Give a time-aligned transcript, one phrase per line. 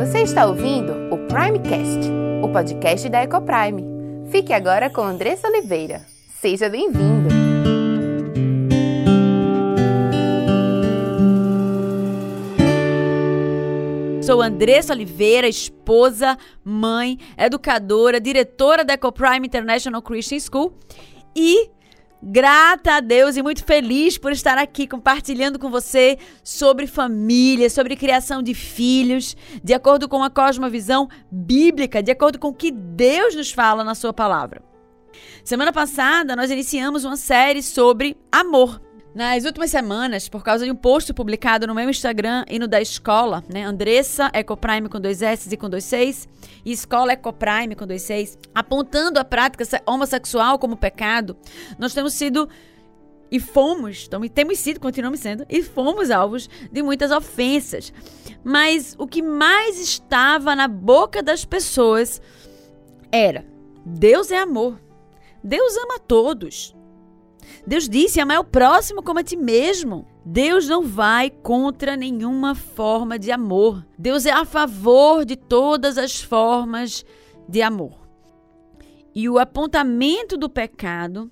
[0.00, 2.10] Você está ouvindo o Primecast,
[2.42, 3.84] o podcast da Ecoprime.
[4.30, 6.00] Fique agora com Andressa Oliveira.
[6.40, 7.28] Seja bem-vindo!
[14.22, 20.72] Sou Andressa Oliveira, esposa, mãe, educadora, diretora da Ecoprime International Christian School
[21.36, 21.68] e
[22.22, 27.96] Grata a Deus e muito feliz por estar aqui compartilhando com você sobre família, sobre
[27.96, 33.34] criação de filhos, de acordo com a cosmovisão bíblica, de acordo com o que Deus
[33.34, 34.62] nos fala na Sua palavra.
[35.42, 38.89] Semana passada, nós iniciamos uma série sobre amor.
[39.12, 42.80] Nas últimas semanas, por causa de um post publicado no meu Instagram e no da
[42.80, 46.28] escola, né, Andressa Ecoprime com dois S e com dois seis,
[46.64, 51.36] e Escola Ecoprime com dois seis, apontando a prática homossexual como pecado,
[51.76, 52.48] nós temos sido
[53.32, 57.92] e fomos, temos sido, continuamos sendo, e fomos alvos de muitas ofensas.
[58.44, 62.20] Mas o que mais estava na boca das pessoas
[63.12, 63.44] era:
[63.84, 64.80] Deus é amor.
[65.42, 66.74] Deus ama todos.
[67.66, 70.06] Deus disse: amar o próximo como a ti mesmo.
[70.24, 73.86] Deus não vai contra nenhuma forma de amor.
[73.98, 77.04] Deus é a favor de todas as formas
[77.48, 78.00] de amor.
[79.14, 81.30] E o apontamento do pecado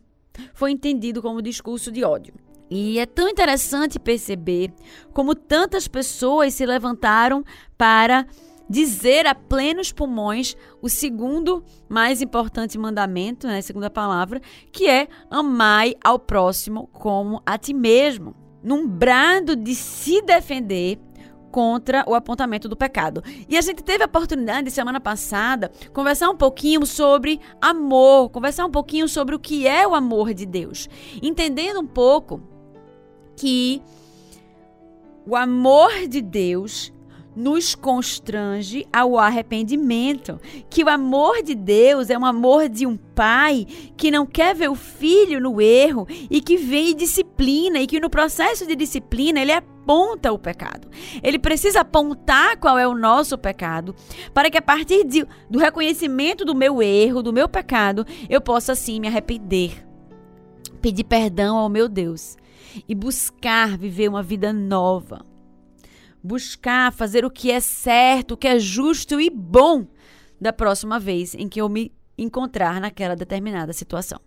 [0.52, 2.34] foi entendido como discurso de ódio.
[2.70, 4.72] E é tão interessante perceber
[5.12, 7.42] como tantas pessoas se levantaram
[7.76, 8.26] para
[8.68, 15.94] dizer a plenos pulmões o segundo mais importante mandamento, né, segunda palavra, que é amai
[16.02, 18.34] ao próximo como a ti mesmo.
[18.62, 20.98] Num brado de se defender
[21.50, 23.22] contra o apontamento do pecado.
[23.48, 28.70] E a gente teve a oportunidade, semana passada, conversar um pouquinho sobre amor, conversar um
[28.70, 30.88] pouquinho sobre o que é o amor de Deus,
[31.22, 32.42] entendendo um pouco
[33.36, 33.82] que
[35.26, 36.92] o amor de Deus
[37.38, 40.40] nos constrange ao arrependimento.
[40.68, 43.64] Que o amor de Deus é um amor de um pai
[43.96, 48.00] que não quer ver o filho no erro e que vem e disciplina, e que
[48.00, 50.88] no processo de disciplina ele aponta o pecado.
[51.22, 53.94] Ele precisa apontar qual é o nosso pecado,
[54.34, 58.72] para que a partir de, do reconhecimento do meu erro, do meu pecado, eu possa
[58.72, 59.86] assim me arrepender,
[60.82, 62.36] pedir perdão ao meu Deus
[62.88, 65.24] e buscar viver uma vida nova
[66.28, 69.86] buscar fazer o que é certo, o que é justo e bom
[70.38, 74.20] da próxima vez em que eu me encontrar naquela determinada situação.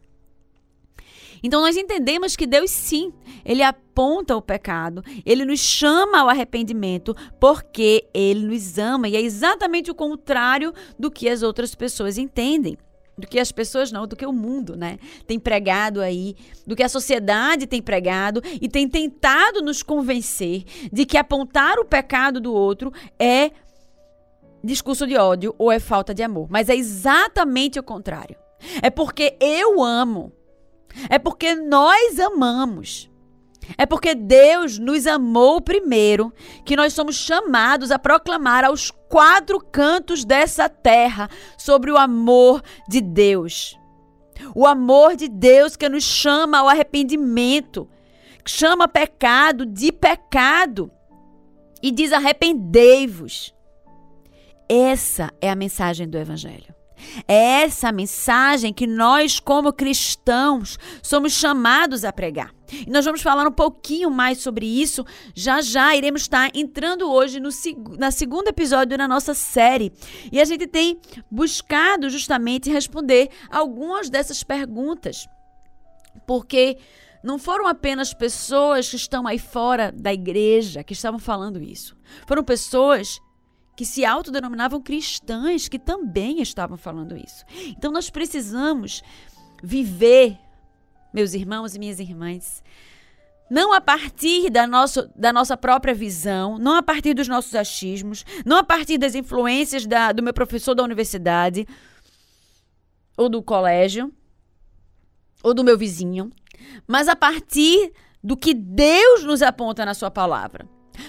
[1.43, 3.13] Então nós entendemos que Deus sim,
[3.45, 9.21] ele aponta o pecado, ele nos chama ao arrependimento porque ele nos ama e é
[9.21, 12.77] exatamente o contrário do que as outras pessoas entendem
[13.17, 16.35] do que as pessoas não, do que o mundo, né, tem pregado aí,
[16.65, 21.85] do que a sociedade tem pregado e tem tentado nos convencer de que apontar o
[21.85, 23.51] pecado do outro é
[24.63, 26.47] discurso de ódio ou é falta de amor.
[26.49, 28.35] Mas é exatamente o contrário.
[28.81, 30.31] É porque eu amo.
[31.09, 33.10] É porque nós amamos.
[33.77, 36.33] É porque Deus nos amou primeiro
[36.65, 43.01] que nós somos chamados a proclamar aos quatro cantos dessa terra sobre o amor de
[43.01, 43.77] Deus.
[44.55, 47.87] O amor de Deus que nos chama ao arrependimento,
[48.45, 50.91] chama pecado de pecado
[51.81, 53.53] e diz: arrependei-vos.
[54.67, 56.73] Essa é a mensagem do Evangelho.
[57.27, 62.53] É essa mensagem que nós, como cristãos, somos chamados a pregar.
[62.85, 65.05] E nós vamos falar um pouquinho mais sobre isso.
[65.35, 67.49] Já já iremos estar entrando hoje no
[67.97, 69.91] na segundo episódio da nossa série.
[70.31, 70.99] E a gente tem
[71.29, 75.27] buscado justamente responder algumas dessas perguntas.
[76.25, 76.77] Porque
[77.23, 81.95] não foram apenas pessoas que estão aí fora da igreja que estavam falando isso.
[82.25, 83.19] Foram pessoas
[83.75, 87.45] que se autodenominavam cristãs que também estavam falando isso.
[87.67, 89.01] Então nós precisamos
[89.63, 90.37] viver,
[91.13, 92.63] meus irmãos e minhas irmãs,
[93.49, 98.25] não a partir da, nosso, da nossa própria visão, não a partir dos nossos achismos,
[98.45, 101.67] não a partir das influências da, do meu professor da universidade
[103.17, 104.13] ou do colégio
[105.43, 106.31] ou do meu vizinho,
[106.87, 107.91] mas a partir
[108.23, 110.65] do que Deus nos aponta na sua palavra.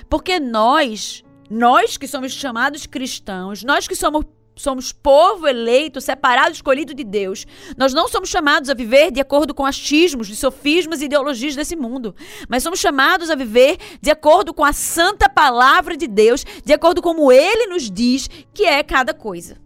[0.08, 1.22] Porque nós
[1.52, 4.24] nós que somos chamados cristãos, nós que somos
[4.56, 7.46] somos povo eleito, separado, escolhido de Deus.
[7.76, 11.76] Nós não somos chamados a viver de acordo com achismos, de sofismas e ideologias desse
[11.76, 12.14] mundo,
[12.48, 17.00] mas somos chamados a viver de acordo com a santa palavra de Deus, de acordo
[17.00, 19.58] com como ele nos diz que é cada coisa.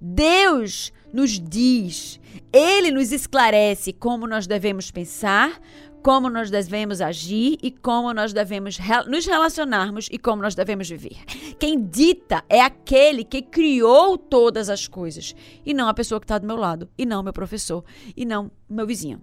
[0.00, 2.18] Deus nos diz,
[2.50, 5.60] ele nos esclarece como nós devemos pensar,
[6.06, 11.16] como nós devemos agir e como nós devemos nos relacionarmos e como nós devemos viver.
[11.58, 16.38] Quem dita é aquele que criou todas as coisas e não a pessoa que está
[16.38, 17.84] do meu lado, e não meu professor,
[18.16, 19.20] e não meu vizinho.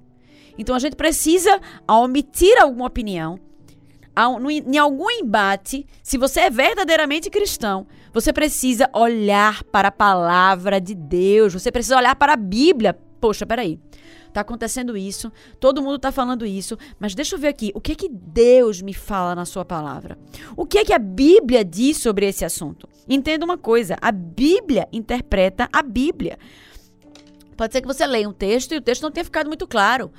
[0.58, 1.58] Então a gente precisa,
[1.90, 3.40] omitir alguma opinião,
[4.70, 10.94] em algum embate, se você é verdadeiramente cristão, você precisa olhar para a palavra de
[10.94, 12.94] Deus, você precisa olhar para a Bíblia.
[13.22, 13.80] Poxa, peraí.
[14.34, 17.92] Tá acontecendo isso, todo mundo tá falando isso, mas deixa eu ver aqui, o que
[17.92, 20.18] é que Deus me fala na sua palavra?
[20.58, 22.90] O que é que a Bíblia diz sobre esse assunto?
[23.08, 26.40] Entenda uma coisa, a Bíblia interpreta a Bíblia.
[27.56, 30.12] Pode ser que você leia um texto e o texto não tenha ficado muito claro.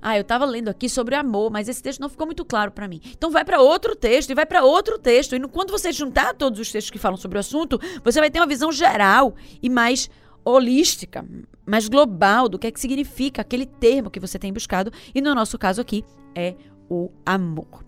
[0.00, 2.88] Ah, eu estava lendo aqui sobre amor, mas esse texto não ficou muito claro para
[2.88, 3.02] mim.
[3.10, 5.36] Então vai para outro texto e vai para outro texto.
[5.36, 8.40] E quando você juntar todos os textos que falam sobre o assunto, você vai ter
[8.40, 10.08] uma visão geral e mais
[10.44, 11.24] holística,
[11.66, 14.92] mais global do que é que significa aquele termo que você tem buscado.
[15.14, 16.04] E no nosso caso aqui
[16.34, 16.54] é
[16.88, 17.84] o amor.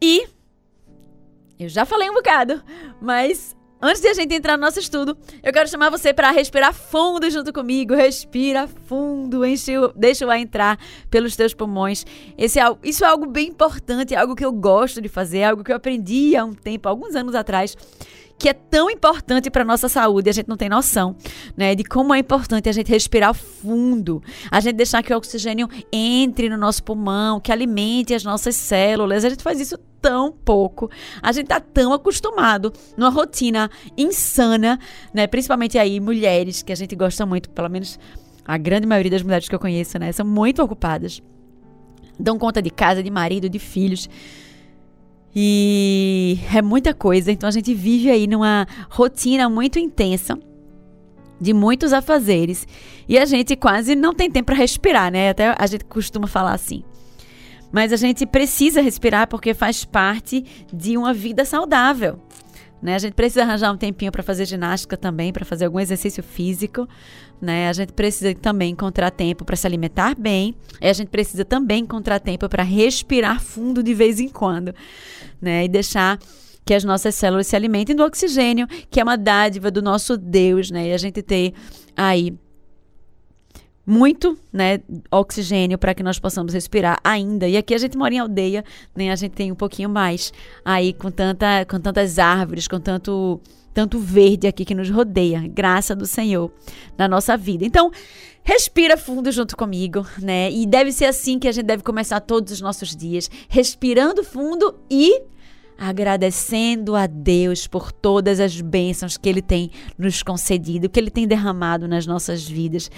[0.00, 0.26] E
[1.58, 2.62] eu já falei um bocado,
[3.00, 6.72] mas Antes de a gente entrar no nosso estudo, eu quero chamar você para respirar
[6.72, 7.94] fundo junto comigo.
[7.94, 10.78] Respira fundo, enche deixa o ar entrar
[11.10, 12.06] pelos teus pulmões.
[12.38, 15.44] Esse é, isso é algo bem importante, é algo que eu gosto de fazer, é
[15.44, 17.76] algo que eu aprendi há um tempo, alguns anos atrás
[18.38, 21.16] que é tão importante para nossa saúde, a gente não tem noção,
[21.56, 25.68] né, de como é importante a gente respirar fundo, a gente deixar que o oxigênio
[25.92, 29.24] entre no nosso pulmão, que alimente as nossas células.
[29.24, 30.90] A gente faz isso tão pouco.
[31.22, 34.78] A gente tá tão acostumado numa rotina insana,
[35.12, 37.98] né, principalmente aí mulheres que a gente gosta muito, pelo menos
[38.44, 41.22] a grande maioria das mulheres que eu conheço, né, são muito ocupadas.
[42.18, 44.08] Dão conta de casa, de marido, de filhos.
[45.34, 50.38] E é muita coisa, então a gente vive aí numa rotina muito intensa
[51.40, 52.66] de muitos afazeres
[53.08, 55.30] e a gente quase não tem tempo para respirar, né?
[55.30, 56.84] Até a gente costuma falar assim.
[57.72, 62.20] Mas a gente precisa respirar porque faz parte de uma vida saudável.
[62.80, 62.94] Né?
[62.94, 66.86] A gente precisa arranjar um tempinho para fazer ginástica também, para fazer algum exercício físico.
[67.40, 67.68] Né?
[67.68, 70.54] A gente precisa também encontrar tempo para se alimentar bem.
[70.80, 74.74] E a gente precisa também encontrar tempo para respirar fundo de vez em quando
[75.44, 75.64] né?
[75.64, 76.18] E deixar
[76.64, 80.70] que as nossas células se alimentem do oxigênio, que é uma dádiva do nosso Deus,
[80.70, 80.88] né?
[80.88, 81.52] E a gente ter
[81.94, 82.34] aí
[83.86, 87.46] muito, né, oxigênio para que nós possamos respirar ainda.
[87.46, 88.64] E aqui a gente mora em aldeia,
[88.96, 89.12] né?
[89.12, 90.32] A gente tem um pouquinho mais
[90.64, 93.38] aí com tanta com tantas árvores, com tanto
[93.74, 96.50] tanto verde aqui que nos rodeia, graça do Senhor
[96.96, 97.66] na nossa vida.
[97.66, 97.90] Então,
[98.44, 100.50] respira fundo junto comigo, né?
[100.50, 104.78] E deve ser assim que a gente deve começar todos os nossos dias, respirando fundo
[104.88, 105.20] e
[105.76, 111.26] agradecendo a Deus por todas as bênçãos que Ele tem nos concedido, que Ele tem
[111.26, 112.90] derramado nas nossas vidas.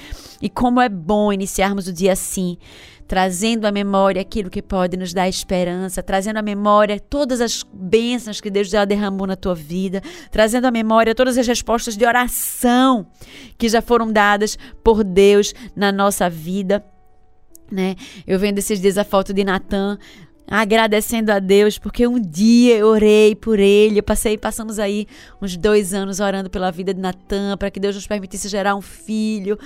[0.43, 2.58] E como é bom iniciarmos o dia assim,
[3.06, 8.41] trazendo à memória aquilo que pode nos dar esperança, trazendo à memória todas as bênçãos
[8.41, 13.06] que Deus já derramou na tua vida, trazendo à memória todas as respostas de oração
[13.56, 16.85] que já foram dadas por Deus na nossa vida.
[17.70, 17.97] Né?
[18.26, 19.99] Eu vendo esses dias a foto de Natan
[20.49, 25.06] agradecendo a Deus, porque um dia eu orei por ele, eu passei, passamos aí
[25.43, 28.81] uns dois anos orando pela vida de Natan, para que Deus nos permitisse gerar um
[28.81, 29.59] filho,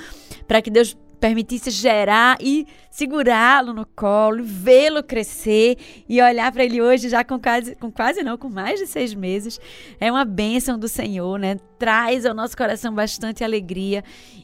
[0.49, 5.77] para que Deus permitisse gerar e segurá-lo no colo, vê-lo crescer
[6.09, 9.15] e olhar para ele hoje já com quase, com quase não, com mais de seis
[9.15, 9.61] meses.
[10.01, 11.57] É uma bênção do Senhor, né?
[11.79, 14.03] Traz ao nosso coração bastante alegria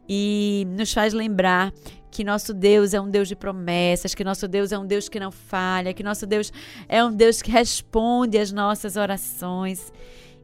[0.09, 1.73] e nos faz lembrar
[2.11, 5.21] que nosso Deus é um Deus de promessas, que nosso Deus é um Deus que
[5.21, 6.53] não falha, que nosso Deus
[6.89, 9.93] é um Deus que responde às nossas orações.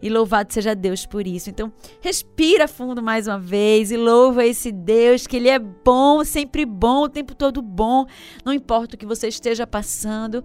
[0.03, 1.49] E louvado seja Deus por isso.
[1.49, 6.67] Então, respira fundo mais uma vez e louva esse Deus, que Ele é bom, sempre
[6.67, 8.05] bom, o tempo todo bom.
[8.45, 10.45] Não importa o que você esteja passando.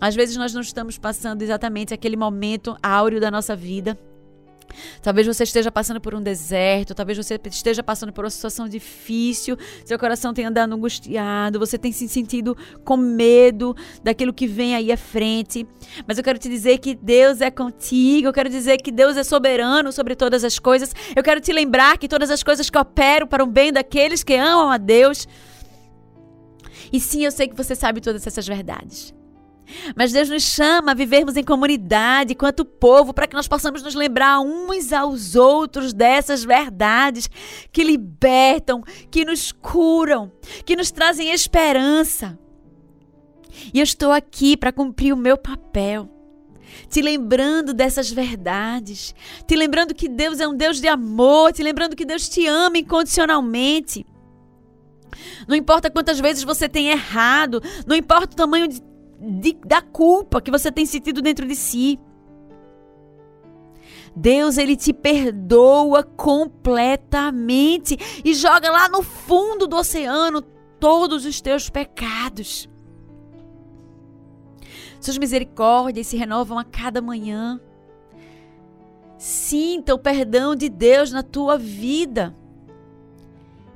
[0.00, 3.98] Às vezes nós não estamos passando exatamente aquele momento áureo da nossa vida.
[5.02, 9.56] Talvez você esteja passando por um deserto, talvez você esteja passando por uma situação difícil,
[9.84, 14.90] seu coração tenha andado angustiado, você tem se sentido com medo daquilo que vem aí
[14.90, 15.66] à frente.
[16.06, 19.24] Mas eu quero te dizer que Deus é contigo, eu quero dizer que Deus é
[19.24, 20.94] soberano sobre todas as coisas.
[21.14, 24.34] Eu quero te lembrar que todas as coisas que operam para o bem daqueles que
[24.34, 25.26] amam a Deus.
[26.92, 29.14] E sim, eu sei que você sabe todas essas verdades.
[29.96, 33.94] Mas Deus nos chama a vivermos em comunidade, quanto povo, para que nós possamos nos
[33.94, 37.28] lembrar uns aos outros dessas verdades
[37.72, 40.30] que libertam, que nos curam,
[40.64, 42.38] que nos trazem esperança.
[43.72, 46.10] E eu estou aqui para cumprir o meu papel,
[46.88, 49.14] te lembrando dessas verdades,
[49.46, 52.78] te lembrando que Deus é um Deus de amor, te lembrando que Deus te ama
[52.78, 54.04] incondicionalmente.
[55.46, 58.82] Não importa quantas vezes você tem errado, não importa o tamanho de,
[59.24, 61.98] de, da culpa que você tem sentido dentro de si.
[64.14, 70.40] Deus, ele te perdoa completamente e joga lá no fundo do oceano
[70.78, 72.68] todos os teus pecados.
[75.00, 77.60] Suas misericórdias se renovam a cada manhã.
[79.18, 82.34] Sinta o perdão de Deus na tua vida.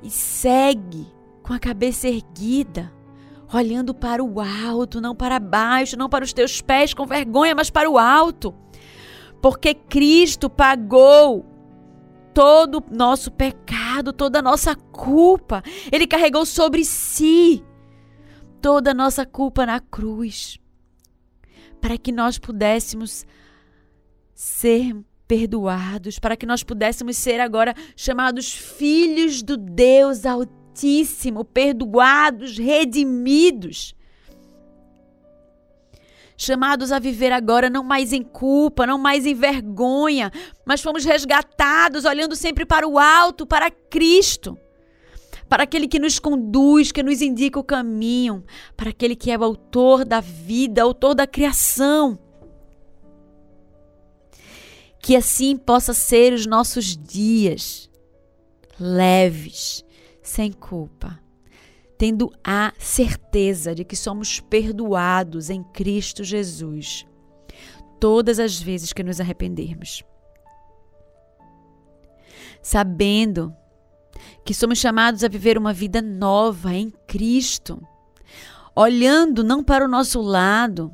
[0.01, 1.05] E segue
[1.43, 2.91] com a cabeça erguida,
[3.53, 7.69] olhando para o alto, não para baixo, não para os teus pés com vergonha, mas
[7.69, 8.53] para o alto.
[9.41, 11.45] Porque Cristo pagou
[12.33, 15.63] todo o nosso pecado, toda a nossa culpa.
[15.91, 17.63] Ele carregou sobre si
[18.61, 20.59] toda a nossa culpa na cruz.
[21.81, 23.25] Para que nós pudéssemos
[24.33, 24.95] ser
[25.27, 30.58] perdoados, para que nós pudéssemos ser agora chamados filhos do Deus Altíssimo,
[31.53, 33.95] perdoados, redimidos
[36.39, 40.31] chamados a viver agora não mais em culpa, não mais em vergonha,
[40.65, 44.57] mas fomos resgatados olhando sempre para o alto, para Cristo.
[45.49, 48.45] Para aquele que nos conduz, que nos indica o caminho,
[48.77, 52.17] para aquele que é o autor da vida, autor da criação.
[55.01, 57.89] Que assim possa ser os nossos dias
[58.79, 59.83] leves,
[60.29, 61.19] sem culpa
[61.99, 67.05] tendo a certeza de que somos perdoados em Cristo Jesus,
[67.99, 70.01] todas as vezes que nos arrependermos.
[72.63, 73.53] Sabendo
[74.45, 77.85] que somos chamados a viver uma vida nova em Cristo,
[78.73, 80.93] olhando não para o nosso lado,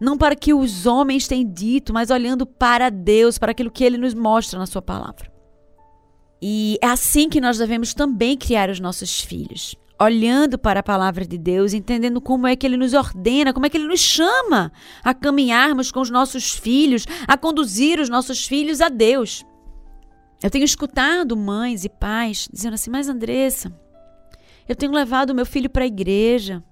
[0.00, 3.84] não para o que os homens têm dito, mas olhando para Deus, para aquilo que
[3.84, 5.33] Ele nos mostra na Sua palavra.
[6.46, 11.24] E é assim que nós devemos também criar os nossos filhos olhando para a palavra
[11.24, 14.70] de Deus, entendendo como é que ele nos ordena, como é que ele nos chama
[15.02, 19.42] a caminharmos com os nossos filhos, a conduzir os nossos filhos a Deus.
[20.42, 23.72] Eu tenho escutado mães e pais dizendo assim: Mas Andressa,
[24.68, 26.62] eu tenho levado meu filho para a igreja.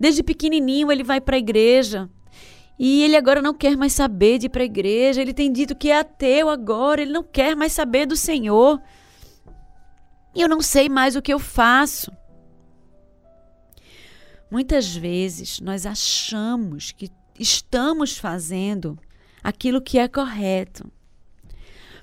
[0.00, 2.10] Desde pequenininho ele vai para a igreja.
[2.78, 5.22] E ele agora não quer mais saber de ir para a igreja.
[5.22, 7.00] Ele tem dito que é ateu agora.
[7.00, 8.80] Ele não quer mais saber do Senhor.
[10.34, 12.12] E eu não sei mais o que eu faço.
[14.50, 18.98] Muitas vezes nós achamos que estamos fazendo
[19.42, 20.90] aquilo que é correto.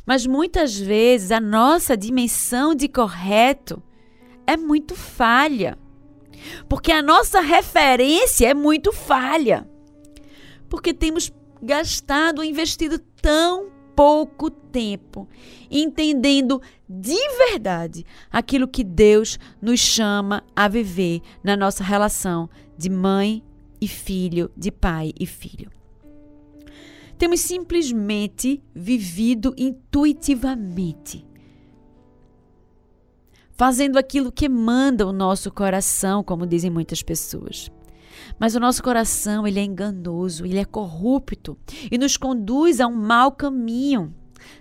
[0.05, 3.81] Mas muitas vezes a nossa dimensão de correto
[4.45, 5.77] é muito falha.
[6.67, 9.67] Porque a nossa referência é muito falha.
[10.73, 15.29] Porque temos gastado, investido tão pouco tempo
[15.69, 17.15] entendendo de
[17.47, 23.43] verdade aquilo que Deus nos chama a viver na nossa relação de mãe
[23.79, 25.69] e filho, de pai e filho.
[27.19, 31.23] Temos simplesmente vivido intuitivamente,
[33.51, 37.69] fazendo aquilo que manda o nosso coração, como dizem muitas pessoas.
[38.39, 41.57] Mas o nosso coração, ele é enganoso, ele é corrupto
[41.91, 44.13] e nos conduz a um mau caminho.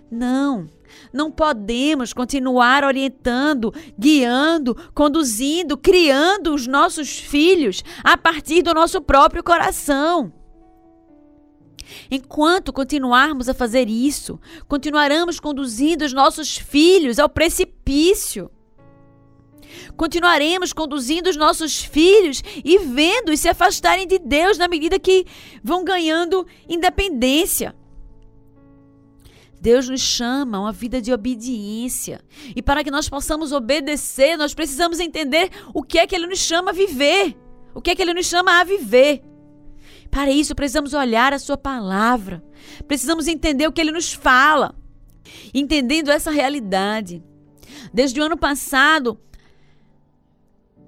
[0.09, 0.67] Não,
[1.11, 9.43] não podemos continuar orientando, guiando, conduzindo, criando os nossos filhos a partir do nosso próprio
[9.43, 10.31] coração.
[12.09, 18.49] Enquanto continuarmos a fazer isso, continuaremos conduzindo os nossos filhos ao precipício.
[19.95, 25.25] Continuaremos conduzindo os nossos filhos e vendo-os se afastarem de Deus na medida que
[25.63, 27.75] vão ganhando independência.
[29.63, 32.19] Deus nos chama a uma vida de obediência.
[32.53, 36.39] E para que nós possamos obedecer, nós precisamos entender o que é que Ele nos
[36.39, 37.33] chama a viver.
[37.73, 39.23] O que é que Ele nos chama a viver.
[40.11, 42.43] Para isso, precisamos olhar a Sua palavra.
[42.89, 44.75] Precisamos entender o que Ele nos fala.
[45.53, 47.23] Entendendo essa realidade.
[47.93, 49.17] Desde o ano passado,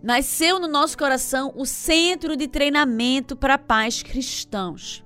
[0.06, 5.04] nasceu no nosso coração o Centro de Treinamento para Pais Cristãos.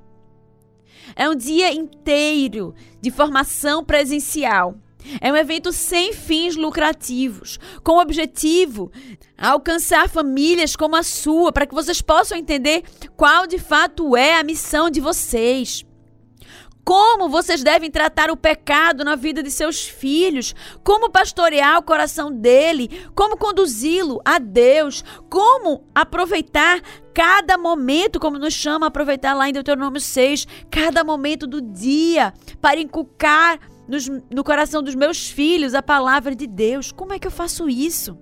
[1.15, 4.75] É um dia inteiro de formação presencial.
[5.21, 8.91] É um evento sem fins lucrativos, com o objetivo
[9.37, 12.83] alcançar famílias como a sua, para que vocês possam entender
[13.15, 15.85] qual de fato é a missão de vocês
[16.89, 22.31] como vocês devem tratar o pecado na vida de seus filhos, como pastorear o coração
[22.31, 26.81] dele, como conduzi-lo a Deus, como aproveitar
[27.13, 32.81] cada momento, como nos chama aproveitar lá em Deuteronômio 6, cada momento do dia para
[32.81, 36.91] inculcar nos, no coração dos meus filhos a palavra de Deus.
[36.91, 38.17] Como é que eu faço isso?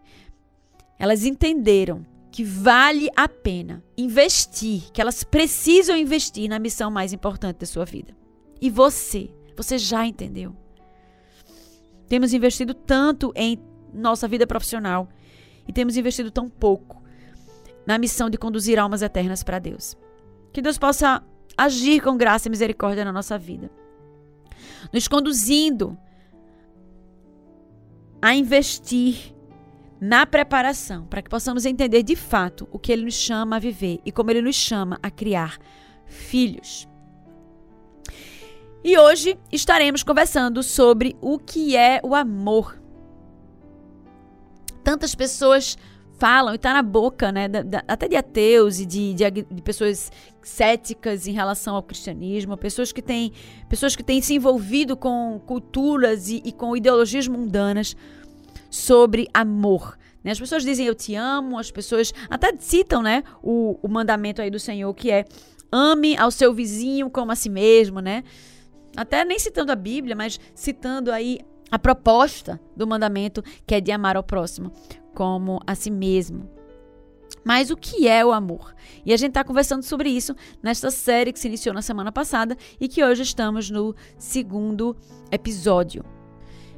[0.99, 7.57] Elas entenderam que vale a pena investir, que elas precisam investir na missão mais importante
[7.57, 8.15] da sua vida.
[8.61, 10.55] E você, você já entendeu.
[12.07, 13.57] Temos investido tanto em
[13.91, 15.09] nossa vida profissional
[15.67, 17.03] e temos investido tão pouco
[17.85, 19.95] na missão de conduzir almas eternas para Deus.
[20.51, 21.23] Que Deus possa
[21.57, 23.69] agir com graça e misericórdia na nossa vida,
[24.91, 25.97] nos conduzindo
[28.21, 29.33] a investir
[29.99, 33.99] na preparação para que possamos entender de fato o que Ele nos chama a viver
[34.05, 35.57] e como Ele nos chama a criar
[36.05, 36.87] filhos.
[38.83, 42.79] E hoje estaremos conversando sobre o que é o amor.
[44.83, 45.75] Tantas pessoas
[46.17, 49.61] falam e está na boca, né, da, da, até de ateus e de, de, de,
[49.61, 53.31] pessoas céticas em relação ao cristianismo, pessoas que têm,
[53.69, 57.95] pessoas que têm se envolvido com culturas e, e com ideologias mundanas
[58.69, 59.97] sobre amor.
[60.23, 60.31] Né?
[60.31, 64.49] As pessoas dizem eu te amo, as pessoas até citam, né, o, o mandamento aí
[64.49, 65.25] do Senhor que é
[65.71, 68.23] ame ao seu vizinho como a si mesmo, né?
[68.95, 73.91] Até nem citando a Bíblia, mas citando aí a proposta do mandamento que é de
[73.91, 74.71] amar ao próximo
[75.15, 76.47] como a si mesmo.
[77.43, 78.73] Mas o que é o amor?
[79.05, 82.57] E a gente está conversando sobre isso nesta série que se iniciou na semana passada
[82.79, 84.95] e que hoje estamos no segundo
[85.31, 86.03] episódio.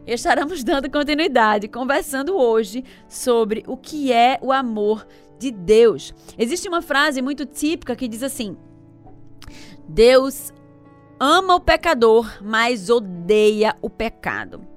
[0.06, 5.08] E estaremos dando continuidade, conversando hoje sobre o que é o amor
[5.40, 6.14] de Deus.
[6.38, 8.58] Existe uma frase muito típica que diz assim:
[9.88, 10.54] Deus
[11.20, 14.77] ama o pecador, mas odeia o pecado.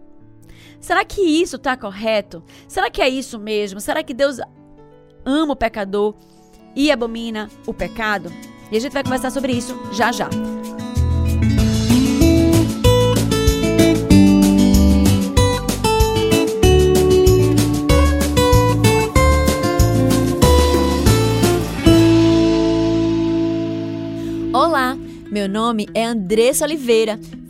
[0.81, 2.43] Será que isso está correto?
[2.67, 3.81] Será que é isso mesmo?
[3.81, 4.39] Será que Deus
[5.25, 6.15] ama o pecador
[6.75, 8.33] e abomina o pecado?
[8.73, 10.31] E a gente vai conversar sobre isso já já.
[24.53, 24.97] Olá,
[25.31, 27.21] meu nome é Andressa Oliveira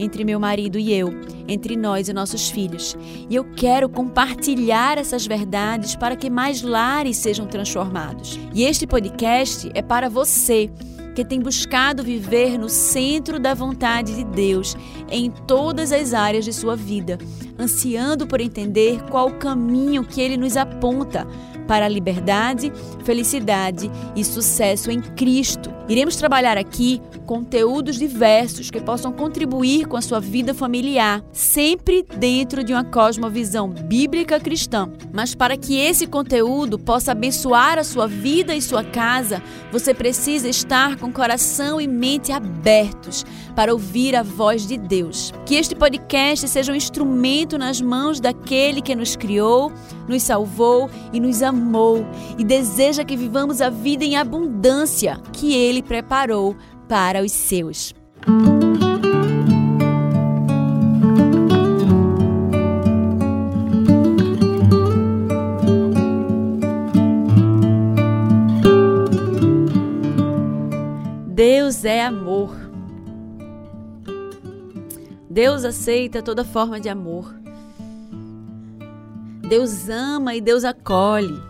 [0.00, 1.12] entre meu marido e eu,
[1.46, 2.96] entre nós e nossos filhos.
[3.28, 8.40] E eu quero compartilhar essas verdades para que mais lares sejam transformados.
[8.54, 10.70] E este podcast é para você
[11.14, 14.76] que tem buscado viver no centro da vontade de Deus
[15.10, 17.18] em todas as áreas de sua vida,
[17.58, 21.26] ansiando por entender qual o caminho que ele nos aponta
[21.70, 22.72] para a liberdade,
[23.04, 25.72] felicidade e sucesso em Cristo.
[25.88, 32.64] Iremos trabalhar aqui conteúdos diversos que possam contribuir com a sua vida familiar, sempre dentro
[32.64, 34.90] de uma cosmovisão bíblica cristã.
[35.12, 40.48] Mas para que esse conteúdo possa abençoar a sua vida e sua casa, você precisa
[40.48, 45.32] estar com coração e mente abertos para ouvir a voz de Deus.
[45.46, 49.72] Que este podcast seja um instrumento nas mãos daquele que nos criou,
[50.10, 52.04] nos salvou e nos amou
[52.36, 56.56] e deseja que vivamos a vida em abundância que ele preparou
[56.88, 57.94] para os seus.
[71.28, 72.54] Deus é amor.
[75.30, 77.39] Deus aceita toda forma de amor.
[79.50, 81.42] Deus ama e Deus acolhe.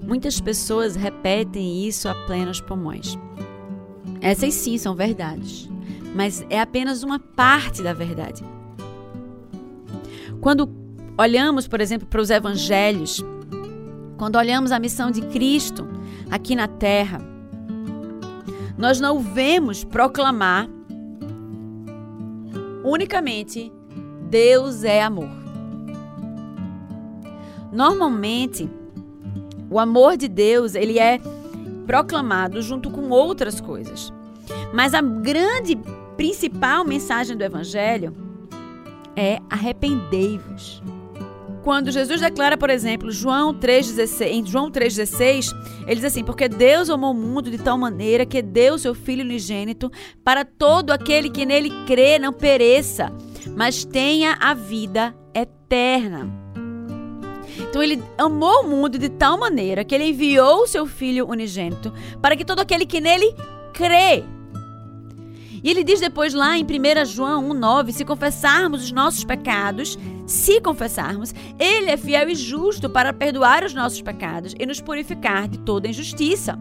[0.00, 3.18] Muitas pessoas repetem isso a plenos pulmões.
[4.20, 5.68] Essas sim são verdades,
[6.14, 8.44] mas é apenas uma parte da verdade.
[10.40, 10.72] Quando
[11.18, 13.20] olhamos, por exemplo, para os evangelhos,
[14.16, 15.84] quando olhamos a missão de Cristo
[16.30, 17.18] aqui na terra,
[18.78, 20.68] nós não vemos proclamar
[22.84, 23.72] unicamente
[24.34, 25.30] Deus é amor.
[27.70, 28.68] Normalmente,
[29.70, 31.20] o amor de Deus, ele é
[31.86, 34.12] proclamado junto com outras coisas.
[34.72, 35.78] Mas a grande
[36.16, 38.12] principal mensagem do evangelho
[39.14, 40.82] é arrependei-vos.
[41.62, 45.54] Quando Jesus declara, por exemplo, João 3,16, em João 3,16,
[45.86, 49.22] ele diz assim: Porque Deus amou o mundo de tal maneira que deu seu Filho
[49.24, 49.92] unigênito
[50.24, 53.12] para todo aquele que nele crê não pereça,
[53.56, 56.28] mas tenha a vida eterna.
[57.58, 61.92] Então ele amou o mundo de tal maneira que ele enviou o seu filho unigênito
[62.20, 63.34] para que todo aquele que nele
[63.72, 64.24] crê.
[65.62, 70.60] E ele diz depois lá em 1 João 1,9: se confessarmos os nossos pecados, se
[70.60, 75.58] confessarmos, ele é fiel e justo para perdoar os nossos pecados e nos purificar de
[75.58, 76.58] toda injustiça.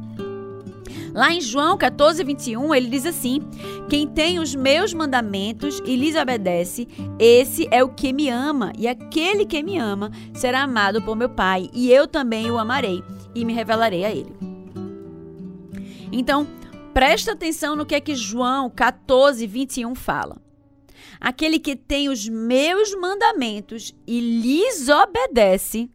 [1.14, 3.40] Lá em João 14, 21, ele diz assim:
[3.88, 6.88] Quem tem os meus mandamentos e lhes obedece,
[7.20, 11.30] esse é o que me ama, e aquele que me ama será amado por meu
[11.30, 13.04] Pai, e eu também o amarei
[13.36, 14.36] e me revelarei a ele.
[16.12, 16.48] Então,
[16.94, 20.42] presta atenção no que é que João 14, 21 fala.
[21.20, 25.90] Aquele que tem os meus mandamentos e lhes obedece,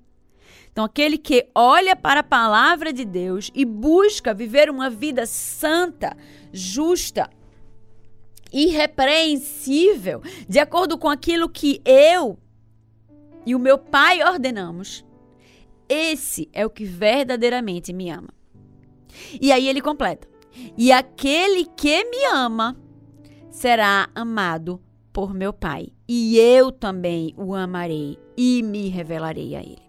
[0.79, 6.17] então, aquele que olha para a palavra de Deus e busca viver uma vida santa,
[6.53, 7.29] justa,
[8.53, 12.39] irrepreensível, de acordo com aquilo que eu
[13.45, 15.05] e o meu Pai ordenamos,
[15.89, 18.33] esse é o que verdadeiramente me ama.
[19.41, 20.29] E aí ele completa:
[20.77, 22.81] E aquele que me ama
[23.51, 24.81] será amado
[25.13, 29.88] por meu Pai, e eu também o amarei e me revelarei a ele.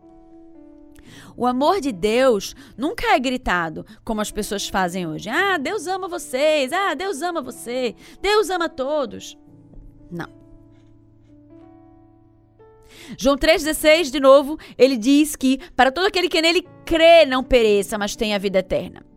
[1.35, 5.29] O amor de Deus nunca é gritado como as pessoas fazem hoje.
[5.29, 6.71] Ah, Deus ama vocês.
[6.71, 7.95] Ah, Deus ama você.
[8.21, 9.37] Deus ama todos.
[10.11, 10.39] Não.
[13.17, 17.97] João 3,16, de novo, ele diz que para todo aquele que nele crê não pereça,
[17.97, 19.08] mas tenha vida eterna.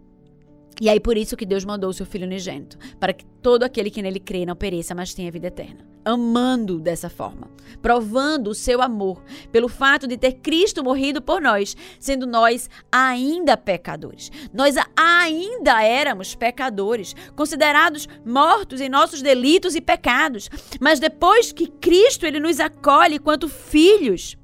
[0.83, 3.89] E aí por isso que Deus mandou o seu filho unigênito, para que todo aquele
[3.89, 5.87] que nele crê não pereça, mas tenha vida eterna.
[6.05, 7.49] Amando dessa forma,
[7.81, 13.57] provando o seu amor pelo fato de ter Cristo morrido por nós, sendo nós ainda
[13.57, 14.33] pecadores.
[14.53, 22.27] Nós ainda éramos pecadores, considerados mortos em nossos delitos e pecados, mas depois que Cristo
[22.27, 24.37] ele nos acolhe quanto filhos,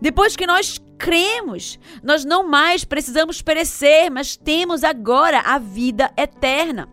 [0.00, 1.78] depois que nós cremos.
[2.02, 6.88] Nós não mais precisamos perecer, mas temos agora a vida eterna.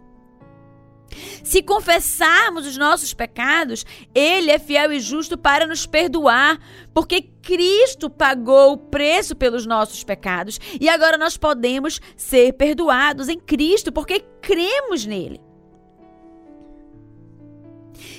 [1.43, 6.59] Se confessarmos os nossos pecados, Ele é fiel e justo para nos perdoar,
[6.93, 13.39] porque Cristo pagou o preço pelos nossos pecados e agora nós podemos ser perdoados em
[13.39, 15.39] Cristo, porque cremos nele.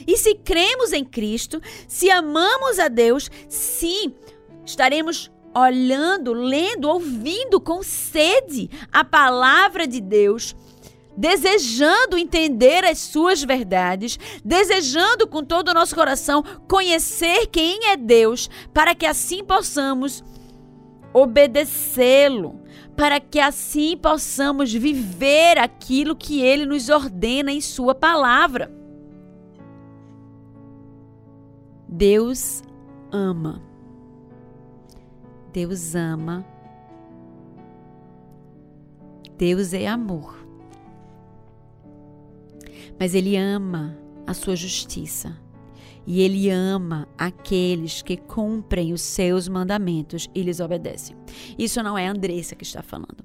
[0.07, 4.14] E se cremos em Cristo, se amamos a Deus, sim,
[4.64, 10.57] estaremos olhando, lendo, ouvindo com sede a palavra de Deus,
[11.16, 18.50] desejando entender as suas verdades, desejando com todo o nosso coração conhecer quem é Deus,
[18.72, 20.24] para que assim possamos
[21.12, 22.61] obedecê-lo,
[22.96, 28.72] para que assim possamos viver aquilo que ele nos ordena em sua palavra.
[31.88, 32.64] Deus
[33.12, 33.73] ama.
[35.54, 36.44] Deus ama.
[39.38, 40.44] Deus é amor.
[42.98, 45.38] Mas Ele ama a sua justiça.
[46.04, 51.16] E Ele ama aqueles que cumprem os seus mandamentos e lhes obedecem.
[51.56, 53.24] Isso não é a Andressa que está falando.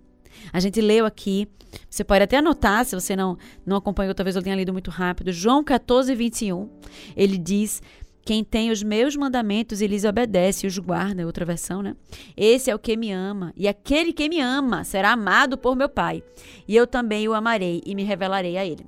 [0.54, 1.48] A gente leu aqui,
[1.90, 5.32] você pode até anotar, se você não, não acompanhou, talvez eu tenha lido muito rápido.
[5.32, 6.70] João 14, 21.
[7.16, 7.82] Ele diz:
[8.30, 11.96] Quem tem os meus mandamentos e lhes obedece, os guarda, é outra versão, né?
[12.38, 13.52] Esse é o que me ama.
[13.58, 16.22] E aquele que me ama será amado por meu Pai.
[16.68, 18.86] E eu também o amarei e me revelarei a ele.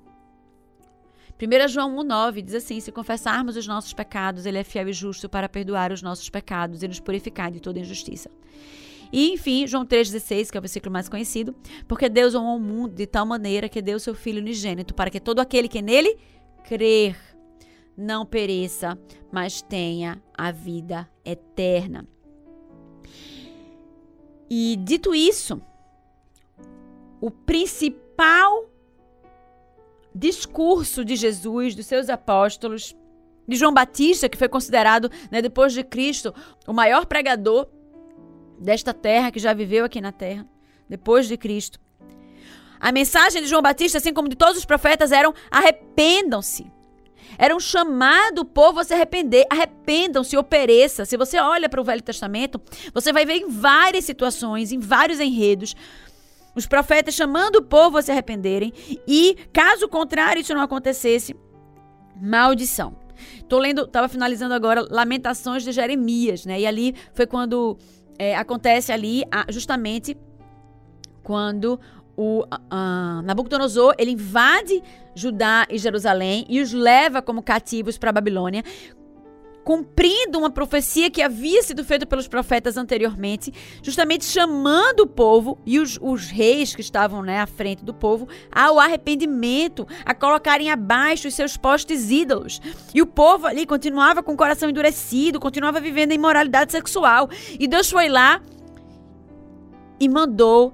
[1.41, 5.27] 1 João 1,9 diz assim: Se confessarmos os nossos pecados, Ele é fiel e justo
[5.27, 8.30] para perdoar os nossos pecados e nos purificar de toda injustiça.
[9.12, 11.56] E, enfim, João 3,16, que é o versículo mais conhecido,
[11.88, 15.19] porque Deus amou o mundo de tal maneira que deu seu Filho unigênito, para que
[15.19, 16.15] todo aquele que nele
[16.63, 17.31] crer
[17.97, 18.97] não pereça,
[19.32, 22.08] mas tenha a vida eterna.
[24.49, 25.62] E dito isso,
[27.21, 28.69] o principal
[30.13, 32.95] discurso de Jesus, dos seus apóstolos,
[33.47, 36.34] de João Batista, que foi considerado, né, depois de Cristo,
[36.67, 37.67] o maior pregador
[38.60, 40.45] desta terra, que já viveu aqui na terra,
[40.88, 41.80] depois de Cristo.
[42.80, 46.71] A mensagem de João Batista, assim como de todos os profetas, eram arrependam-se.
[47.38, 49.46] Era um chamado o povo a se arrepender.
[49.50, 51.06] Arrependam-se ou pereça.
[51.06, 52.62] Se você olha para o Velho Testamento,
[52.94, 55.76] você vai ver em várias situações, em vários enredos,
[56.56, 58.74] os profetas chamando o povo a se arrependerem.
[59.08, 61.36] E, caso contrário, isso não acontecesse,
[62.22, 62.96] maldição.
[63.48, 66.60] Tô lendo, estava finalizando agora Lamentações de Jeremias, né?
[66.60, 67.78] E ali foi quando
[68.17, 70.17] é, acontece ali justamente
[71.24, 71.80] quando
[72.15, 74.82] o uh, Nabucodonosor ele invade
[75.15, 78.63] Judá e Jerusalém e os leva como cativos para Babilônia
[79.63, 85.80] cumprindo uma profecia que havia sido feita pelos profetas anteriormente, justamente chamando o povo e
[85.80, 91.28] os, os reis que estavam né, à frente do povo ao arrependimento, a colocarem abaixo
[91.28, 92.60] os seus postes ídolos.
[92.93, 97.30] E o povo ali continuava com o coração endurecido, continuava vivendo imoralidade sexual.
[97.60, 98.41] E Deus foi lá
[100.00, 100.74] e mandou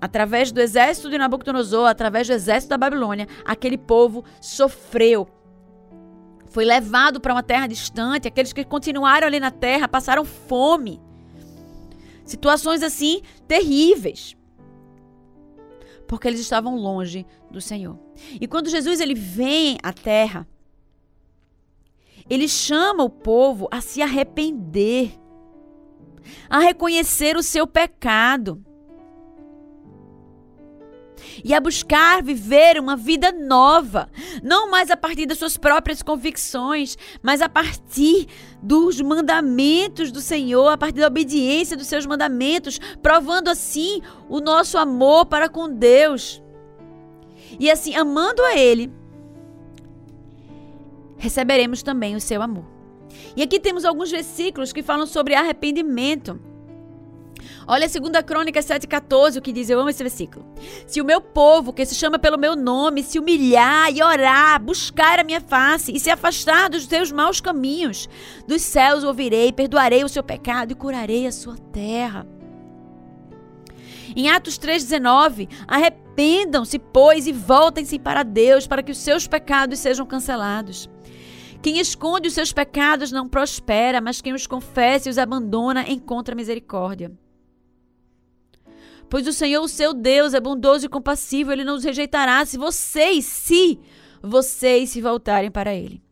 [0.00, 5.28] através do exército de Nabucodonosor, através do exército da Babilônia, aquele povo sofreu
[6.50, 11.00] foi levado para uma terra distante, aqueles que continuaram ali na terra passaram fome.
[12.24, 14.36] Situações assim terríveis.
[16.06, 17.98] Porque eles estavam longe do Senhor.
[18.40, 20.48] E quando Jesus ele vem à terra,
[22.28, 25.12] ele chama o povo a se arrepender,
[26.48, 28.64] a reconhecer o seu pecado
[31.44, 34.08] e a buscar viver uma vida nova,
[34.42, 38.26] não mais a partir das suas próprias convicções, mas a partir
[38.62, 44.78] dos mandamentos do Senhor, a partir da obediência dos seus mandamentos, provando assim o nosso
[44.78, 46.42] amor para com Deus.
[47.58, 48.92] E assim, amando a Ele,
[51.16, 52.64] receberemos também o seu amor.
[53.36, 56.40] E aqui temos alguns versículos que falam sobre arrependimento.
[57.66, 60.46] Olha a 2 Crônica 7,14, o que diz, eu amo esse versículo.
[60.86, 65.18] Se o meu povo, que se chama pelo meu nome, se humilhar e orar, buscar
[65.18, 68.08] a minha face e se afastar dos seus maus caminhos,
[68.46, 72.26] dos céus ouvirei, perdoarei o seu pecado e curarei a sua terra.
[74.16, 80.06] Em Atos 3,19, arrependam-se, pois, e voltem-se para Deus, para que os seus pecados sejam
[80.06, 80.88] cancelados.
[81.60, 86.34] Quem esconde os seus pecados não prospera, mas quem os confessa e os abandona encontra
[86.34, 87.12] misericórdia.
[89.08, 92.58] Pois o Senhor, o seu Deus, é bondoso e compassivo, ele não os rejeitará se
[92.58, 93.80] vocês, se
[94.22, 96.02] vocês se voltarem para ele.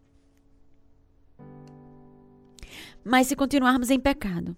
[3.04, 4.56] Mas se continuarmos em pecado,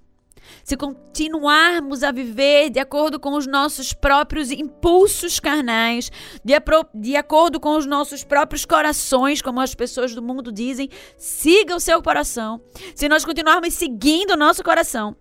[0.64, 6.10] se continuarmos a viver de acordo com os nossos próprios impulsos carnais,
[6.44, 6.54] de,
[6.94, 11.80] de, acordo com os nossos próprios corações, como as pessoas do mundo dizem, siga o
[11.80, 12.60] seu coração.
[12.94, 15.16] Se nós continuarmos seguindo o nosso coração,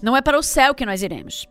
[0.00, 1.46] não é para o céu que nós iremos.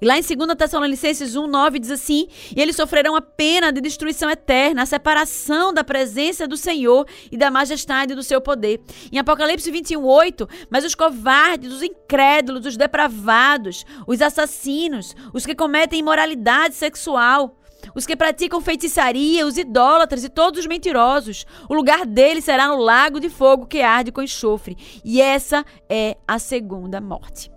[0.00, 3.80] E lá em 2 Tessalonicenses 1, 9 diz assim: E eles sofrerão a pena de
[3.80, 8.80] destruição eterna, a separação da presença do Senhor e da majestade do seu poder.
[9.12, 15.54] Em Apocalipse 21, 8: Mas os covardes, os incrédulos, os depravados, os assassinos, os que
[15.54, 17.58] cometem imoralidade sexual,
[17.94, 21.44] os que praticam feitiçaria, os idólatras e todos os mentirosos.
[21.68, 24.76] O lugar deles será no lago de fogo que arde com enxofre.
[25.04, 27.53] E essa é a segunda morte.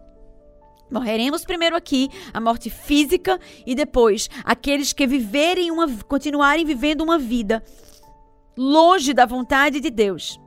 [0.89, 7.19] Morreremos primeiro aqui, a morte física, e depois aqueles que viverem uma, continuarem vivendo uma
[7.19, 7.63] vida
[8.58, 10.39] longe da vontade de Deus.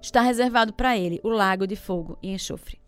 [0.00, 2.83] Está reservado para ele o lago de fogo e enxofre.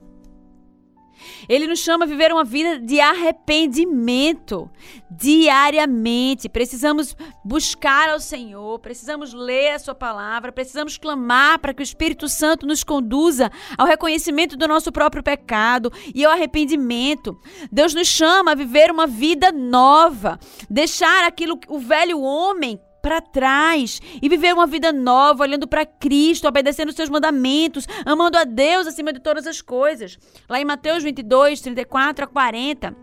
[1.48, 4.70] Ele nos chama a viver uma vida de arrependimento
[5.10, 6.48] diariamente.
[6.48, 12.28] Precisamos buscar ao Senhor, precisamos ler a Sua palavra, precisamos clamar para que o Espírito
[12.28, 17.38] Santo nos conduza ao reconhecimento do nosso próprio pecado e ao arrependimento.
[17.70, 24.02] Deus nos chama a viver uma vida nova, deixar aquilo, o velho homem para trás
[24.20, 28.84] e viver uma vida nova, olhando para Cristo, obedecendo os seus mandamentos, amando a Deus
[28.84, 30.18] acima de todas as coisas.
[30.48, 32.96] Lá em Mateus 22, 34 a 40,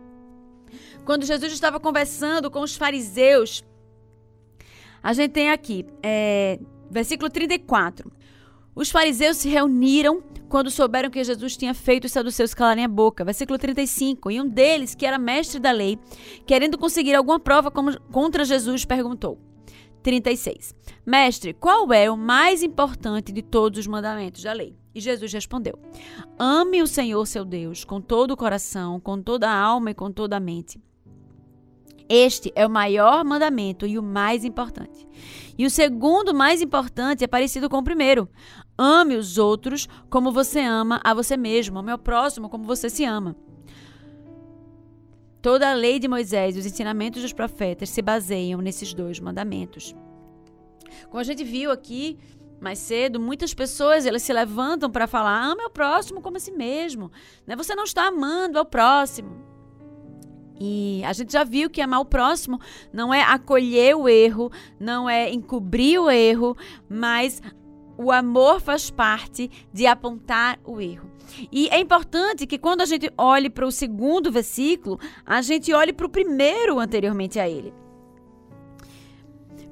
[1.05, 3.63] quando Jesus estava conversando com os fariseus,
[5.01, 6.59] a gente tem aqui, é,
[6.91, 8.11] versículo 34.
[8.75, 13.23] Os fariseus se reuniram quando souberam que Jesus tinha feito os saduceus calarem a boca.
[13.23, 14.31] Versículo 35.
[14.31, 15.97] E um deles, que era mestre da lei,
[16.45, 19.52] querendo conseguir alguma prova contra Jesus, perguntou:
[20.03, 20.75] 36.
[21.05, 24.75] Mestre, qual é o mais importante de todos os mandamentos da lei?
[24.93, 25.79] E Jesus respondeu:
[26.37, 30.11] Ame o Senhor seu Deus com todo o coração, com toda a alma e com
[30.11, 30.79] toda a mente.
[32.07, 35.07] Este é o maior mandamento e o mais importante.
[35.57, 38.29] E o segundo mais importante é parecido com o primeiro.
[38.77, 41.79] Ame os outros como você ama a você mesmo.
[41.79, 43.35] Ame ao próximo como você se ama.
[45.43, 49.93] Toda a lei de Moisés e os ensinamentos dos profetas se baseiam nesses dois mandamentos.
[51.09, 52.17] Como a gente viu aqui
[52.61, 56.51] mais cedo, muitas pessoas elas se levantam para falar: ame o próximo como a si
[56.53, 57.11] mesmo.
[57.45, 57.57] Né?
[57.57, 59.43] Você não está amando ao próximo.
[60.61, 62.57] E a gente já viu que amar o próximo
[62.93, 66.55] não é acolher o erro, não é encobrir o erro,
[66.87, 67.41] mas
[67.97, 71.12] o amor faz parte de apontar o erro.
[71.51, 75.93] E é importante que quando a gente olhe para o segundo versículo, a gente olhe
[75.93, 77.73] para o primeiro anteriormente a ele.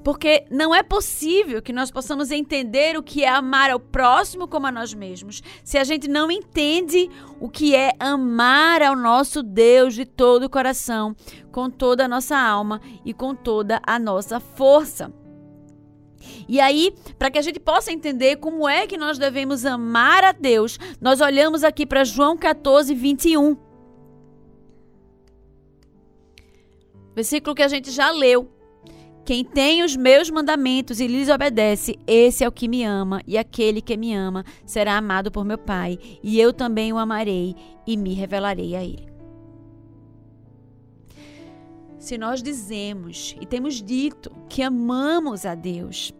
[0.03, 4.65] Porque não é possível que nós possamos entender o que é amar ao próximo como
[4.65, 7.07] a nós mesmos, se a gente não entende
[7.39, 11.15] o que é amar ao nosso Deus de todo o coração,
[11.51, 15.13] com toda a nossa alma e com toda a nossa força.
[16.47, 20.31] E aí, para que a gente possa entender como é que nós devemos amar a
[20.31, 23.57] Deus, nós olhamos aqui para João 14, 21.
[27.15, 28.49] Versículo que a gente já leu.
[29.23, 33.37] Quem tem os meus mandamentos e lhes obedece, esse é o que me ama, e
[33.37, 37.55] aquele que me ama será amado por meu Pai, e eu também o amarei
[37.85, 39.10] e me revelarei a ele.
[42.01, 46.11] Se nós dizemos e temos dito que amamos a Deus,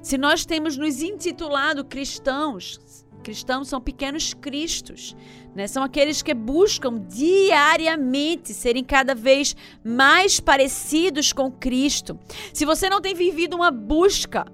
[0.00, 2.78] se nós temos nos intitulado cristãos,
[3.20, 5.16] cristãos são pequenos cristos,
[5.56, 5.66] né?
[5.66, 12.16] São aqueles que buscam diariamente serem cada vez mais parecidos com Cristo.
[12.54, 14.46] Se você não tem vivido uma busca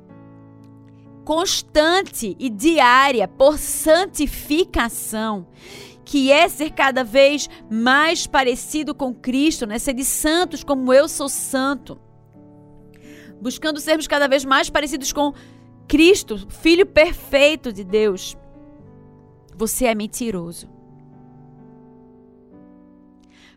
[1.26, 5.46] constante e diária por santificação,
[6.08, 9.78] que é ser cada vez mais parecido com Cristo, né?
[9.78, 12.00] Ser de santos como eu sou santo.
[13.42, 15.34] Buscando sermos cada vez mais parecidos com
[15.86, 18.38] Cristo, Filho perfeito de Deus.
[19.54, 20.66] Você é mentiroso.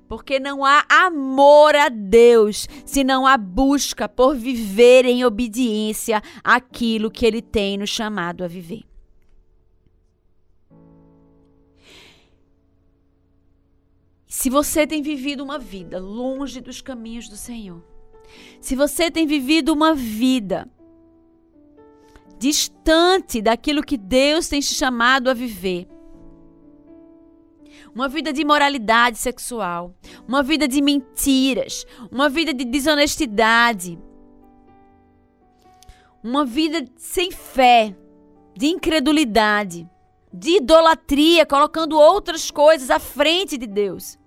[0.09, 7.09] Porque não há amor a Deus se não há busca por viver em obediência àquilo
[7.09, 8.90] que Ele tem nos chamado a viver.
[14.41, 17.85] Se você tem vivido uma vida longe dos caminhos do Senhor,
[18.59, 20.67] se você tem vivido uma vida
[22.39, 25.87] distante daquilo que Deus tem te chamado a viver,
[27.93, 29.95] uma vida de imoralidade sexual,
[30.27, 33.99] uma vida de mentiras, uma vida de desonestidade,
[36.23, 37.95] uma vida sem fé,
[38.57, 39.87] de incredulidade,
[40.33, 44.19] de idolatria, colocando outras coisas à frente de Deus.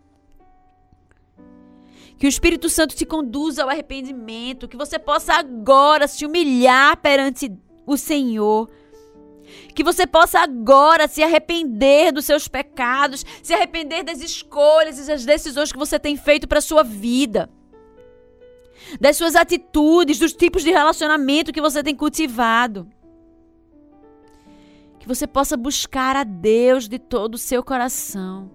[2.25, 7.53] Que o Espírito Santo te conduza ao arrependimento, que você possa agora se humilhar perante
[7.87, 8.71] o Senhor
[9.75, 15.27] que você possa agora se arrepender dos seus pecados, se arrepender das escolhas e das
[15.27, 17.51] decisões que você tem feito para sua vida.
[18.99, 22.89] Das suas atitudes, dos tipos de relacionamento que você tem cultivado.
[24.99, 28.51] Que você possa buscar a Deus de todo o seu coração,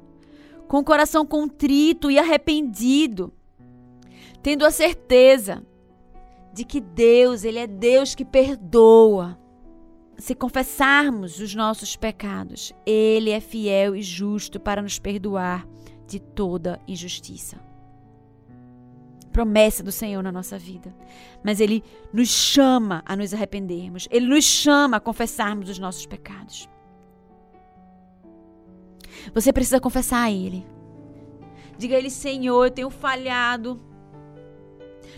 [0.67, 3.31] com o coração contrito e arrependido,
[4.41, 5.63] tendo a certeza
[6.53, 9.37] de que Deus, ele é Deus que perdoa
[10.19, 15.65] se confessarmos os nossos pecados, Ele é fiel e justo para nos perdoar
[16.05, 17.57] de toda injustiça.
[19.31, 20.93] Promessa do Senhor na nossa vida.
[21.43, 24.07] Mas Ele nos chama a nos arrependermos.
[24.11, 26.67] Ele nos chama a confessarmos os nossos pecados.
[29.33, 30.65] Você precisa confessar a Ele.
[31.77, 33.79] Diga a Ele, Senhor, eu tenho falhado.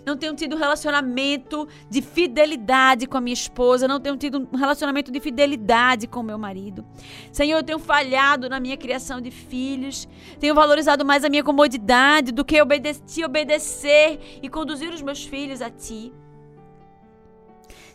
[0.06, 3.88] Não tenho tido relacionamento de fidelidade com a minha esposa.
[3.88, 6.86] Não tenho tido um relacionamento de fidelidade com o meu marido.
[7.32, 10.08] Senhor, eu tenho falhado na minha criação de filhos.
[10.40, 15.24] Tenho valorizado mais a minha comodidade do que obede te obedecer e conduzir os meus
[15.26, 16.14] filhos a Ti.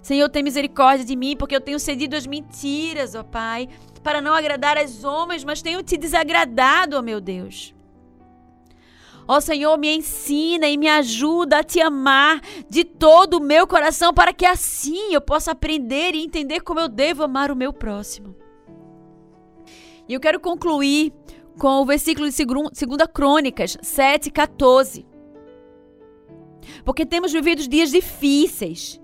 [0.02, 3.68] Senhor, tem misericórdia de mim, porque eu tenho cedido às mentiras, ó Pai,
[4.04, 7.75] para não agradar aos homens, mas tenho te desagradado, ó meu Deus.
[9.28, 14.14] Ó Senhor, me ensina e me ajuda a te amar de todo o meu coração,
[14.14, 18.36] para que assim eu possa aprender e entender como eu devo amar o meu próximo.
[20.08, 21.12] E eu quero concluir
[21.58, 25.04] com o versículo de 2 Crônicas 7, 14.
[26.84, 29.00] Porque temos vivido dias difíceis.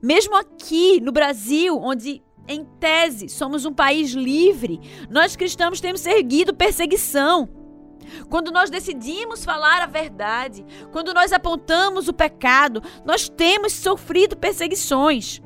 [0.00, 6.54] Mesmo aqui no Brasil, onde em tese somos um país livre, nós cristãos temos erguido
[6.54, 7.48] perseguição.
[8.28, 15.42] Quando nós decidimos falar a verdade, quando nós apontamos o pecado, nós temos sofrido perseguições.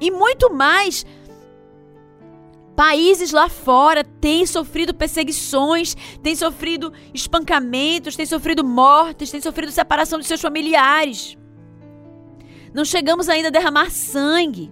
[0.00, 1.04] E muito mais
[2.76, 10.18] Países lá fora têm sofrido perseguições, têm sofrido espancamentos, têm sofrido mortes, têm sofrido separação
[10.18, 11.38] de seus familiares.
[12.74, 14.70] Não chegamos ainda a derramar sangue.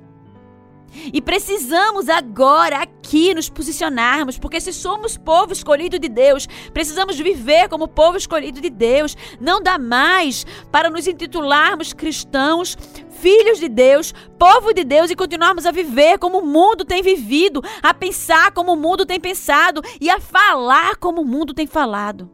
[1.13, 7.69] E precisamos agora aqui nos posicionarmos, porque se somos povo escolhido de Deus, precisamos viver
[7.69, 9.17] como povo escolhido de Deus.
[9.41, 12.77] Não dá mais para nos intitularmos cristãos,
[13.11, 17.63] filhos de Deus, povo de Deus e continuarmos a viver como o mundo tem vivido,
[17.83, 22.31] a pensar como o mundo tem pensado e a falar como o mundo tem falado.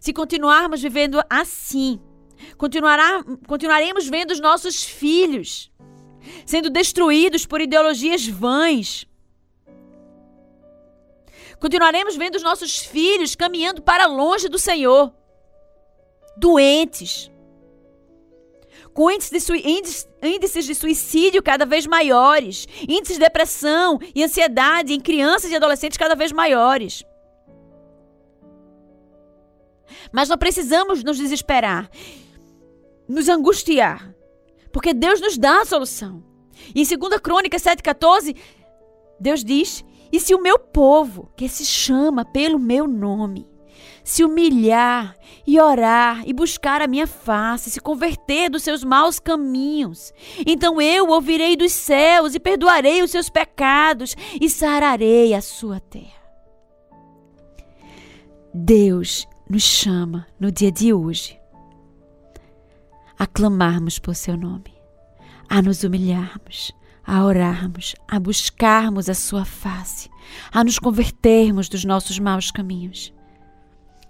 [0.00, 2.00] Se continuarmos vivendo assim,
[2.56, 5.69] Continuará, continuaremos vendo os nossos filhos
[6.44, 9.06] sendo destruídos por ideologias vãs.
[11.58, 15.12] Continuaremos vendo os nossos filhos caminhando para longe do Senhor,
[16.36, 17.30] doentes,
[18.94, 25.00] com índices de, índices de suicídio cada vez maiores, índices de depressão e ansiedade em
[25.00, 27.04] crianças e adolescentes cada vez maiores.
[30.12, 31.90] Mas não precisamos nos desesperar
[33.10, 34.14] nos angustiar.
[34.72, 36.22] Porque Deus nos dá a solução.
[36.74, 38.36] Em 2 Crônica 7,14,
[39.18, 43.48] Deus diz: E se o meu povo, que se chama pelo meu nome,
[44.04, 45.16] se humilhar
[45.46, 50.12] e orar e buscar a minha face, se converter dos seus maus caminhos,
[50.46, 56.20] então eu ouvirei dos céus e perdoarei os seus pecados e sararei a sua terra.
[58.52, 61.39] Deus nos chama no dia de hoje
[63.20, 64.72] a clamarmos por seu nome,
[65.46, 66.72] a nos humilharmos,
[67.06, 70.08] a orarmos, a buscarmos a sua face,
[70.50, 73.12] a nos convertermos dos nossos maus caminhos.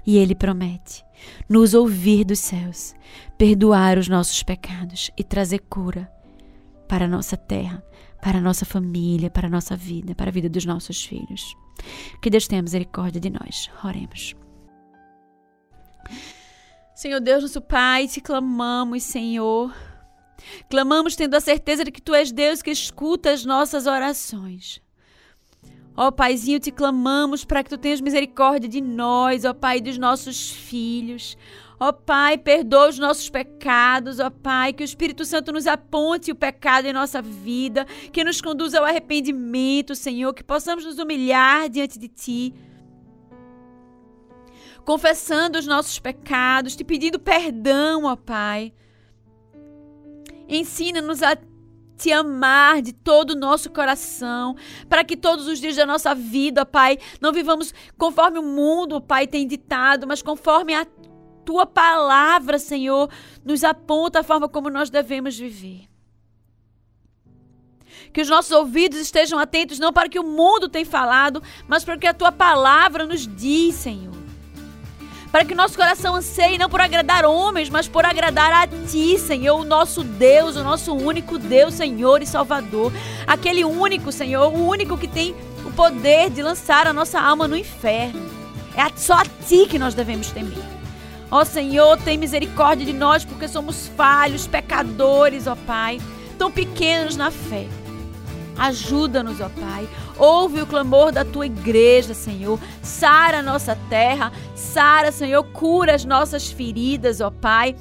[0.07, 1.05] E ele promete
[1.49, 2.95] nos ouvir dos céus,
[3.37, 6.09] perdoar os nossos pecados e trazer cura
[6.89, 7.83] para a nossa terra,
[8.23, 11.57] para a nossa família, para a nossa vida, para a vida dos nossos filhos.
[12.23, 13.69] Que Deus tenha misericórdia de nós.
[13.83, 14.37] Oremos.
[17.01, 19.75] Senhor Deus, nosso Pai, te clamamos, Senhor.
[20.69, 24.83] Clamamos tendo a certeza de que Tu és Deus que escuta as nossas orações.
[25.97, 30.51] Ó Paizinho, te clamamos para que Tu tenhas misericórdia de nós, ó Pai, dos nossos
[30.51, 31.39] filhos.
[31.81, 36.37] Ó Pai, perdoa os nossos pecados, ó Pai, que o Espírito Santo nos aponte o
[36.37, 41.99] pecado em nossa vida, que nos conduza ao arrependimento, Senhor, que possamos nos humilhar diante
[41.99, 42.55] de Ti
[44.85, 48.73] confessando os nossos pecados, te pedindo perdão, ó Pai.
[50.49, 51.37] Ensina-nos a
[52.01, 54.57] te amar de todo o nosso coração,
[54.89, 59.27] para que todos os dias da nossa vida, Pai, não vivamos conforme o mundo, Pai,
[59.27, 60.87] tem ditado, mas conforme a
[61.45, 63.11] tua palavra, Senhor,
[63.45, 65.89] nos aponta a forma como nós devemos viver.
[68.13, 71.85] Que os nossos ouvidos estejam atentos não para o que o mundo tem falado, mas
[71.85, 74.20] para o que a tua palavra nos diz, Senhor
[75.31, 79.61] para que nosso coração anseie não por agradar homens, mas por agradar a Ti, Senhor,
[79.61, 82.93] o nosso Deus, o nosso único Deus, Senhor e Salvador.
[83.27, 87.57] Aquele único, Senhor, o único que tem o poder de lançar a nossa alma no
[87.57, 88.29] inferno.
[88.75, 90.65] É só a Ti que nós devemos temer.
[91.31, 96.01] Ó Senhor, tem misericórdia de nós, porque somos falhos, pecadores, ó Pai,
[96.37, 97.69] tão pequenos na fé.
[98.61, 99.89] Ajuda-nos, ó Pai.
[100.19, 102.61] Ouve o clamor da tua igreja, Senhor.
[102.83, 104.31] Sara a nossa terra.
[104.55, 107.75] Sara, Senhor, cura as nossas feridas, ó Pai.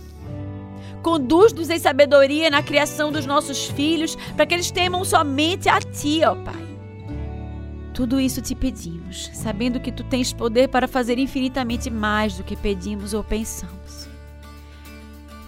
[1.03, 6.21] Conduz-nos em sabedoria na criação dos nossos filhos, para que eles temam somente a Ti,
[6.23, 6.69] ó Pai.
[7.93, 12.55] Tudo isso te pedimos, sabendo que tu tens poder para fazer infinitamente mais do que
[12.55, 14.07] pedimos ou pensamos.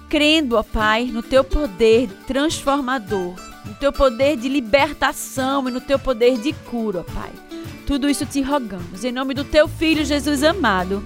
[0.10, 3.34] Crendo, ó Pai, no teu poder transformador,
[3.66, 7.32] no teu poder de libertação e no teu poder de cura, Pai.
[7.86, 11.04] Tudo isso te rogamos, em nome do teu Filho Jesus amado.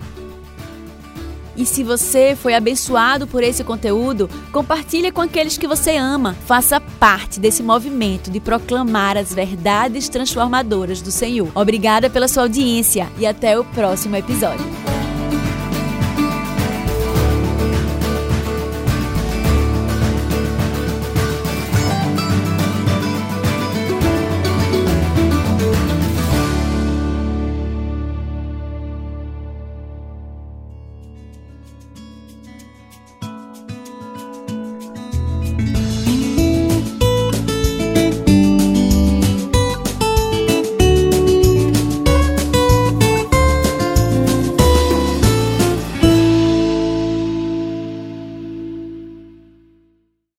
[1.57, 6.35] E se você foi abençoado por esse conteúdo, compartilhe com aqueles que você ama.
[6.45, 11.49] Faça parte desse movimento de proclamar as verdades transformadoras do Senhor.
[11.55, 14.94] Obrigada pela sua audiência e até o próximo episódio.